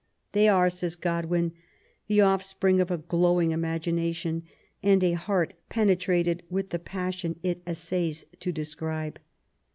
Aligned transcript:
'* 0.19 0.31
They 0.31 0.47
are," 0.47 0.71
says 0.71 0.95
Godwin, 0.95 1.51
<'the 2.07 2.21
offspring 2.21 2.79
of 2.79 2.89
a 2.89 2.97
glowing 2.97 3.51
imagination, 3.51 4.41
and 4.81 5.03
a 5.03 5.11
heart 5.11 5.53
penetrated 5.69 6.41
with 6.49 6.71
the 6.71 6.79
passion 6.79 7.39
it 7.43 7.61
essays 7.67 8.25
to 8.39 8.51
describe." 8.51 9.19